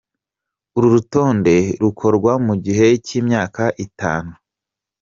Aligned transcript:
Uru 0.75 0.87
rutonde 0.95 1.55
rukorwa 1.83 2.31
mu 2.45 2.53
gihe 2.65 2.87
cy’imyaka 3.05 3.63
itanu. 3.85 4.31